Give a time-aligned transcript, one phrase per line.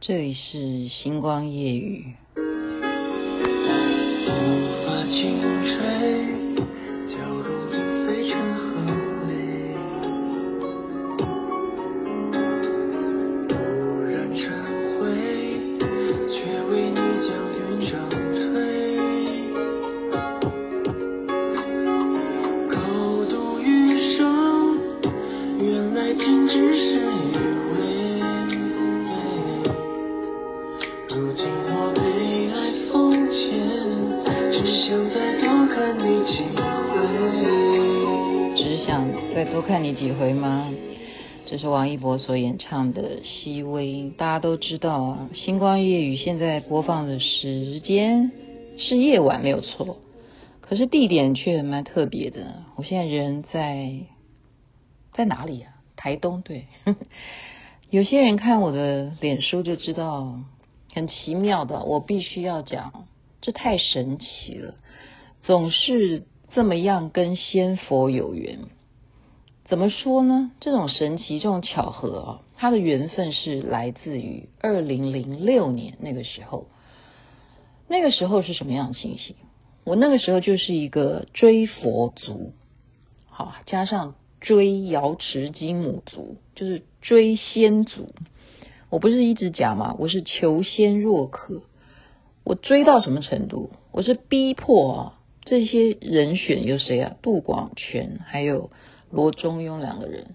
[0.00, 2.14] 这里是星光夜语。
[2.26, 2.42] 再
[4.26, 5.97] 多
[39.78, 40.74] 看你几回吗？
[41.46, 45.30] 这是王一博所演唱的《熹微》，大家都知道啊。
[45.34, 48.32] 星光夜雨现在播放的时间
[48.76, 49.98] 是夜晚，没有错，
[50.62, 52.64] 可是地点却蛮特别的。
[52.74, 54.00] 我现在人在
[55.12, 55.74] 在哪里啊？
[55.94, 56.64] 台东，对。
[57.88, 60.40] 有些人看我的脸书就知道，
[60.92, 61.84] 很奇妙的。
[61.84, 63.06] 我必须要讲，
[63.40, 64.74] 这太神奇了，
[65.42, 68.58] 总是这么样跟仙佛有缘。
[69.68, 70.50] 怎么说呢？
[70.60, 76.68] 这种神奇、这种巧合啊，它的缘分是来自于二零零六年那个时候。
[77.86, 79.36] 那个时候是什么样的情形？
[79.84, 82.52] 我那个时候就是一个追佛族，
[83.28, 88.14] 好，加上追瑶池金母族，就是追仙族。
[88.88, 89.96] 我不是一直讲吗？
[89.98, 91.62] 我是求仙若渴。
[92.42, 93.70] 我追到什么程度？
[93.92, 97.16] 我是逼迫啊，这些人选有谁啊？
[97.20, 98.70] 杜广泉，还有。
[99.10, 100.34] 罗中庸两个人，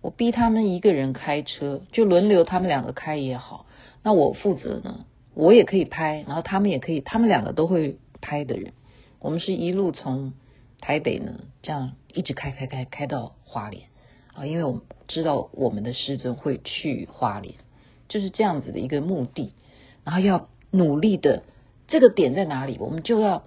[0.00, 3.66] 我逼他们一个人开车，就轮流他们两个开也好。
[4.02, 8.72] 那我负责呢，我也可以拍，然后他们也可以，他们两个都会拍的人。
[9.18, 10.32] 我们是一路从
[10.80, 13.84] 台北呢，这样一直开开开开到花莲
[14.34, 17.54] 啊，因为我们知道我们的师尊会去花莲，
[18.08, 19.54] 就是这样子的一个目的。
[20.04, 21.44] 然后要努力的，
[21.86, 22.76] 这个点在哪里？
[22.80, 23.44] 我们就要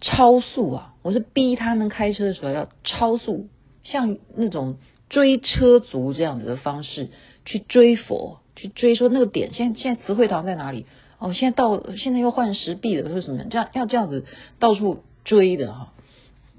[0.00, 0.94] 超速啊！
[1.02, 3.48] 我是逼他们开车的时候要超速。
[3.90, 4.76] 像那种
[5.08, 7.08] 追车族这样子的方式
[7.46, 10.84] 去追佛，去追说那个点，现在现在慈惠堂在哪里？
[11.18, 14.26] 哦，现在到现在又换石壁了，说什么这样要这样子
[14.58, 15.92] 到处追的哈，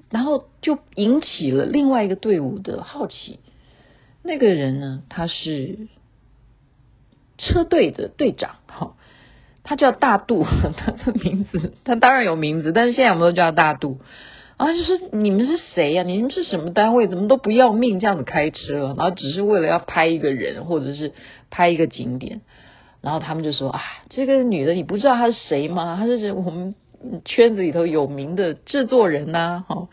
[0.10, 3.40] 然后就引起了另外一个队伍的好奇。
[4.24, 5.88] 那个人呢，他是
[7.38, 8.96] 车队的队长哈，
[9.64, 10.44] 他叫大度，
[10.76, 14.00] 他的名字他当然有名字，但是现在我们都叫大度。
[14.60, 16.04] 啊，就说你们是谁呀？
[16.04, 17.08] 你们是什么单位？
[17.08, 18.94] 怎么都不要命这样子开车？
[18.98, 21.14] 然后只是为了要拍一个人，或者是
[21.50, 22.42] 拍一个景点。
[23.00, 25.96] 然后他们就说啊，这个女的你不知道她是谁吗？
[25.98, 26.76] 她是我们
[27.24, 29.88] 圈子里头有名的制作人呐，哈，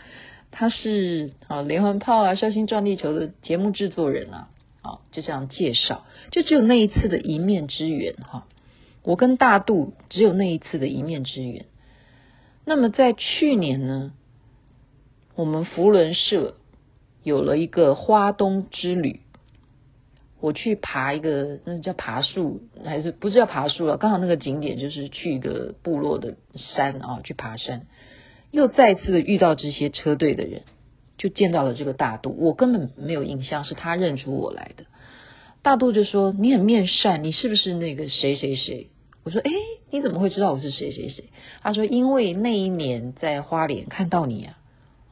[0.50, 4.48] 她是啊连环炮啊、烧星撞地球的节目制作人啊，
[4.82, 6.04] 好，就这样介绍。
[6.32, 8.48] 就只有那一次的一面之缘哈，
[9.04, 11.66] 我跟大度只有那一次的一面之缘。
[12.64, 14.10] 那么在去年呢？
[15.36, 16.54] 我们福伦社
[17.22, 19.20] 有了一个花东之旅，
[20.40, 23.98] 我去爬一个，那叫爬树还是不是叫爬树了？
[23.98, 27.86] 刚好那个景点就是去一个部落的山啊，去爬山，
[28.50, 30.62] 又再次遇到这些车队的人，
[31.18, 34.84] 就见到了这个大肚，我根本没有印象是他认出我来的。
[35.60, 38.88] 大肚就说：“你很面善，你是不是那个谁谁谁？”
[39.22, 39.50] 我说：“诶，
[39.90, 41.24] 你怎么会知道我是谁谁谁？”
[41.60, 44.56] 他说：“因为那一年在花莲看到你啊。”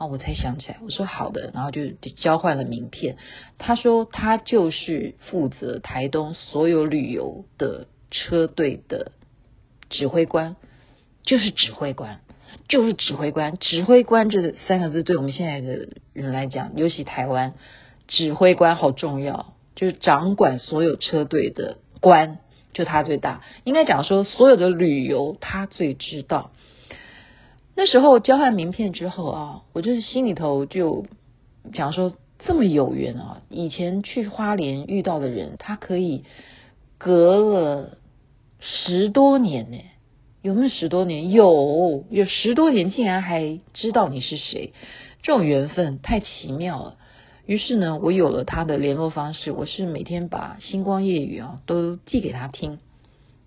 [0.06, 3.16] 我才想起来，我说好的，然后就交换了名片。
[3.58, 9.12] 他说他就是负责台东所有旅游的车队的
[9.90, 10.56] 指挥官，
[11.22, 12.20] 就是指挥官，
[12.68, 13.56] 就是指挥官。
[13.58, 17.54] 指挥官这三个字对我们现在的人来讲，尤其台湾，
[18.08, 22.38] 指挥官好重要，就是掌管所有车队的官，
[22.72, 23.42] 就他最大。
[23.64, 26.52] 应该讲说，所有的旅游他最知道。
[27.76, 31.06] 那时候交换名片之后啊，我就是心里头就
[31.72, 33.42] 讲说，这么有缘啊！
[33.48, 36.24] 以前去花莲遇到的人，他可以
[36.98, 37.98] 隔了
[38.60, 39.78] 十多年呢，
[40.40, 41.32] 有没有十多年？
[41.32, 44.72] 有，有十多年，竟然还知道你是谁，
[45.22, 46.96] 这种缘分太奇妙了。
[47.46, 52.78] 于是呢，我有了他的联络方式，我是每天把星光夜雨啊都寄给他听，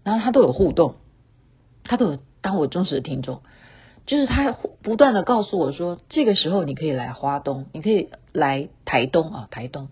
[0.04, 0.96] 然后他都有互动，
[1.84, 3.42] 他都有当我忠实的听众。
[4.08, 4.52] 就是他
[4.82, 9.90] 不断的告诉我说，这个时候你可以来花东，你可以来台东啊，台东。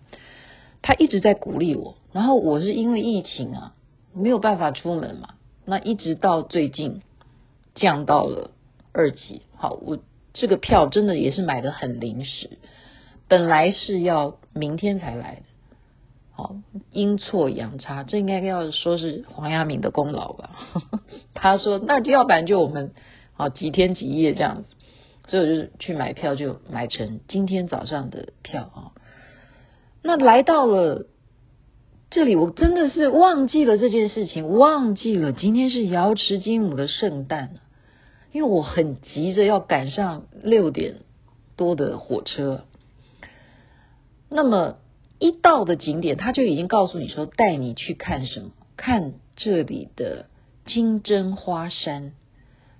[0.82, 3.74] 他一直在鼓励我，然后我是因为疫情啊，
[4.14, 5.34] 没有办法出门嘛，
[5.64, 7.02] 那一直到最近
[7.74, 8.52] 降到了
[8.92, 9.42] 二级。
[9.56, 9.98] 好，我
[10.32, 12.58] 这个票真的也是买得很临时，
[13.26, 15.42] 本来是要明天才来的，
[16.30, 16.54] 好，
[16.92, 20.50] 阴错阳差，这应该要说是黄亚明的功劳吧？
[21.34, 22.92] 他说，那就要不然就我们
[23.36, 24.76] 好几天几夜这样子，
[25.28, 28.92] 所以我就去买票，就买成今天早上的票啊。
[30.02, 31.06] 那来到了
[32.10, 37.56] 这里，我真的是忘记了这件事情，忘记了今天是瑶池金母的圣诞，
[38.32, 40.96] 因为我很急着要赶上六点
[41.56, 42.64] 多的火车。
[44.28, 44.78] 那么。
[45.18, 48.50] 一到的景点，他就已经告诉你说，带你去看什么？
[48.76, 50.26] 看这里的
[50.66, 52.12] 金针花山。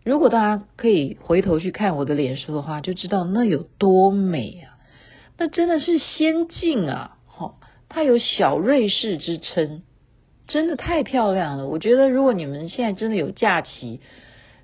[0.07, 4.79] 如果大家可以回头去看我的脸书的话，就知道那有多美啊！
[5.37, 7.19] 那真的是仙境啊！
[7.27, 7.57] 哈、
[7.89, 9.83] 它有小瑞士之称，
[10.47, 11.67] 真的太漂亮了。
[11.67, 13.99] 我觉得，如果你们现在真的有假期，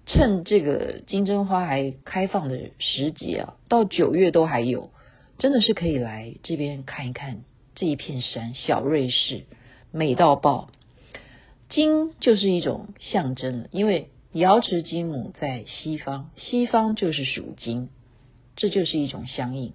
[0.06, 4.90] 趁这个金针花还开放的时节啊，到九月都还有，
[5.38, 7.40] 真的是可以来这边看一看。
[7.74, 9.42] 这一片山，小瑞士，
[9.90, 10.68] 美到爆。
[11.68, 17.90] 金就是一种象征，因为瑶池金母在西方，西方就是属金，
[18.56, 19.74] 这就是一种相应。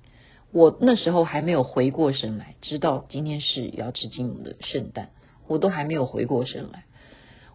[0.52, 5.10] 我那时候还没有回过神来，知道今天是瑶池金母的圣诞，
[5.48, 6.86] 我都还没有回过神来。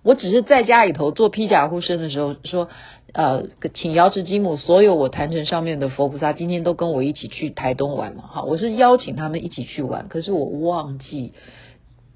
[0.05, 2.69] 我只是在家里头做披甲护身的时候说，
[3.13, 11.33] 呃，请瑶池金母所有我坛城上面的佛菩萨今天都跟我一起去台东玩嘛，哈，我是邀请他们一起去玩，可是我忘记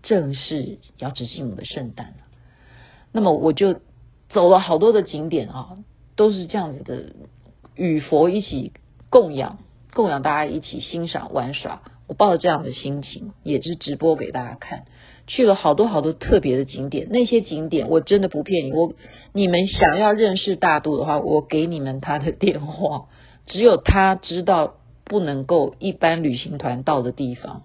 [0.03, 2.27] 正是瑶池金母的圣诞了。
[3.13, 3.81] 那么我就
[4.37, 5.79] 走了好多的景点啊，
[6.15, 7.15] 都是这样子的，
[7.75, 8.75] 与佛一起
[9.09, 9.57] 供养，
[9.95, 11.81] 供养大家一起欣赏玩耍。
[12.07, 14.85] 我抱着这样的心情，也是直播给大家看。
[15.27, 18.93] 去了好多好多特别的景点，那些景点我真的不骗你，我
[19.33, 23.07] 你们想要认识大度的话，我给你们他的电话，
[23.47, 24.75] 只有他知道
[25.07, 27.63] 不能够一般旅行团到的地方。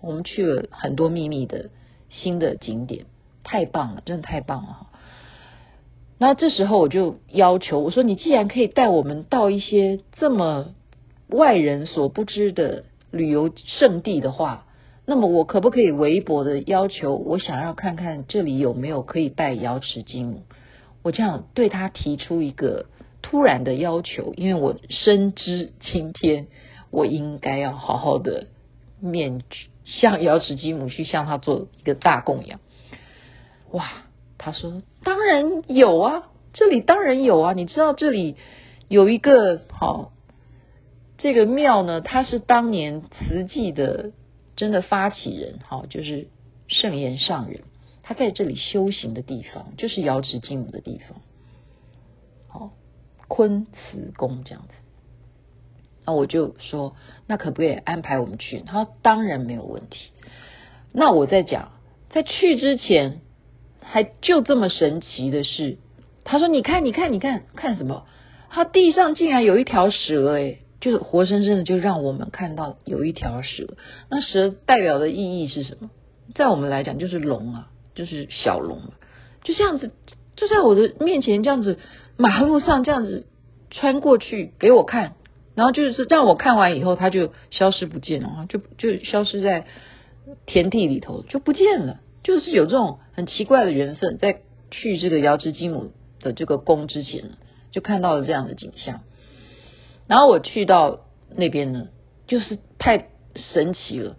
[0.00, 1.70] 我们去了很多秘密的
[2.10, 3.06] 新的景点，
[3.42, 4.86] 太棒了，真的太棒了。
[6.22, 10.72] 那这时候我就要求我说：“你既然可以带我们到一些这么
[11.26, 14.64] 外人所不知的旅游胜地的话。”
[15.04, 20.42] 那么我可不可以微薄的要求，我想要看看这里有没有可以拜瑶池金母？
[21.02, 22.86] 我这样对他提出一个
[23.20, 26.46] 突然的要求，因为我深知今天
[26.92, 28.46] 我应该要好好的
[29.00, 29.42] 面
[29.84, 32.60] 向瑶池金母去向他做一个大供养。
[33.72, 34.04] 哇，
[34.42, 38.36] 他说当然有啊，这里当然有啊，你知道这里
[38.88, 40.12] 有一个好
[41.18, 44.12] 这个庙呢，它是当年慈济的。
[44.54, 46.28] 真的发起人，好，就是
[46.68, 47.62] 圣严上人，
[48.02, 51.22] 他在这里修行的地方，就是瑶池金母的地方，
[52.48, 52.70] 好，
[53.28, 54.74] 坤慈宫这样子。
[56.04, 56.94] 那我就说，
[57.26, 58.62] 那可不可以安排我们去？
[58.66, 60.10] 他说当然没有问题。
[60.92, 61.72] 那我在讲，
[62.10, 63.22] 在去之前，
[63.82, 65.78] 还就这么神奇的事。
[66.24, 68.06] 他说：“你看，你看，你看，看什么？
[68.48, 70.58] 他地上竟然有一条蛇，诶。
[70.80, 73.76] 就是活生生的，就让我们看到有一条蛇。
[74.10, 75.90] 那蛇代表的意义是什么？
[76.34, 78.80] 在我们来讲，就是龙啊，就是小龙，
[79.44, 79.92] 就这样子，
[80.34, 81.78] 就在我的面前这样子，
[82.16, 83.28] 马路上这样子
[83.70, 85.12] 穿过去给我看，
[85.54, 89.66] 然后就是让我看完以后，它就消失不见了，就就消失在
[90.46, 92.00] 田地里头，就不见了。
[92.22, 97.36] 就是有这种很奇怪的缘分，在去这个瑶池金母的这个宫之前呢，
[97.70, 99.00] 就看到了这样的景象。
[100.06, 101.00] 然后我去到
[101.34, 101.88] 那边呢，
[102.26, 104.16] 就是太神奇了。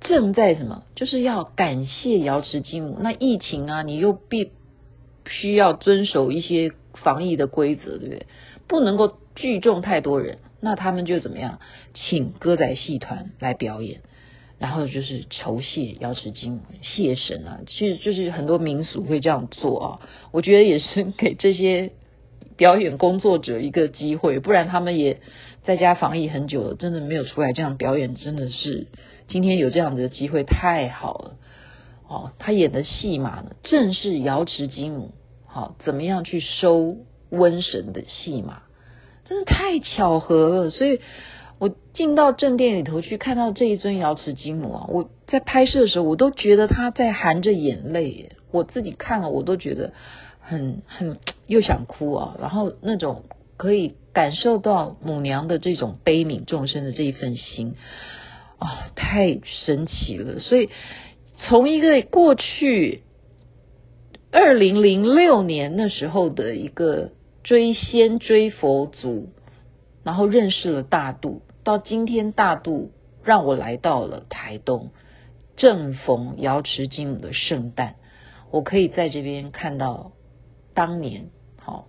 [0.00, 2.98] 正在什么，就是要感谢瑶池金母。
[3.00, 4.52] 那疫情啊，你又必
[5.26, 8.26] 须要遵守一些防疫的规则，对不对？
[8.68, 10.38] 不能够聚众太多人。
[10.60, 11.58] 那他们就怎么样，
[11.94, 14.02] 请歌仔戏团来表演，
[14.64, 17.60] 然后就是酬谢瑶池金母，谢神啊。
[17.66, 19.88] 其实就是很多民俗会这样做啊。
[20.32, 21.92] 我觉得也是给这些。
[22.56, 25.20] 表演工作者一个机会，不然他们也
[25.64, 28.86] 在家防疫很久了，真的没有出来这样表演，真的是
[29.26, 31.36] 今天有这样的机会太好了
[32.06, 32.30] 哦。
[32.38, 35.10] 他演的戏码呢，正是瑶池金母，
[35.46, 36.96] 好，怎么样去收
[37.28, 38.62] 瘟神的戏码，
[39.24, 40.70] 真的太巧合了。
[40.70, 41.00] 所以
[41.58, 49.92] 我进到正殿里头去看到这一尊瑶池金母啊，我在拍摄的时候，我都觉得他在含着眼泪，我自己看了我都觉得。
[50.46, 53.24] 很很又想哭啊，然后那种
[53.56, 57.76] 可以感受到母娘的这种悲悯众生的这一份心
[58.58, 60.40] 啊、哦，太神奇了。
[60.40, 60.68] 所以
[61.38, 63.00] 从一个过去
[64.30, 69.30] 二零零六年那时候的一个追仙追佛族，
[70.04, 72.92] 然后认识了大度，到今天大度
[73.24, 74.90] 让我来到了台东，
[75.56, 77.96] 正逢瑶池金母的圣诞，
[78.50, 80.12] 我可以在这边看到
[80.74, 81.86] 当年好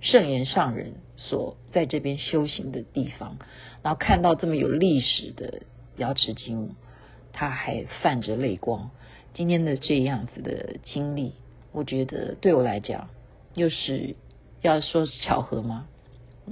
[0.00, 3.36] 圣严上人所在这边修行的地方，
[3.82, 5.62] 然后看到这么有历史的
[5.98, 6.70] 瑶池金母，
[7.32, 8.90] 他还泛着泪光。
[9.34, 11.34] 今天的这样子的经历，
[11.72, 13.10] 我觉得对我来讲，
[13.54, 14.16] 又是
[14.62, 15.86] 要说巧合吗？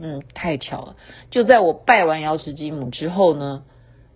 [0.01, 0.97] 嗯，太巧了。
[1.31, 3.65] 就在我拜完瑶池金母之后呢，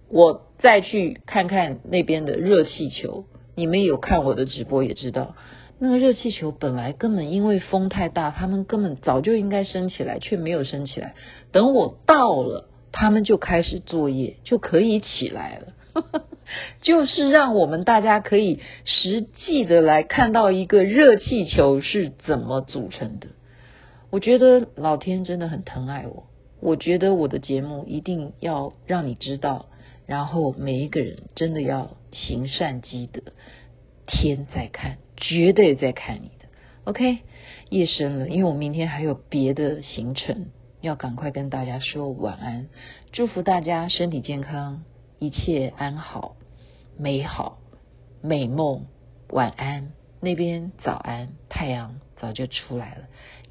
[0.08, 3.24] 我再去看看那边的热气球。
[3.54, 5.34] 你们有看我的直播也知道，
[5.78, 11.14] 那个热气球本来根本因为风太大，他们根本早就应该升起来，却没有升起来。
[11.50, 15.74] 等我到了，他们就开始作业，就可以起来了。
[16.80, 23.26] 就是让我们大家可以实际的来看到一个热气球是怎么组成的。
[24.12, 26.26] 我觉得老天真的很疼爱我。
[26.60, 29.70] 我觉得我的节目一定要让你知道，
[30.04, 33.22] 然后每一个人真的要行善积德。
[34.06, 36.46] 天在看，绝对在看你的。
[36.84, 37.20] OK，
[37.70, 40.48] 夜深了，因为我明天还有别的行程，
[40.82, 42.68] 要赶快跟大家说晚安。
[43.12, 44.84] 祝福大家身体健康。
[45.20, 46.36] 一切安好，
[46.98, 47.60] 美好，
[48.20, 48.84] 美梦，
[49.30, 49.92] 晚安。
[50.20, 53.04] 那边早安，太阳早就出来了。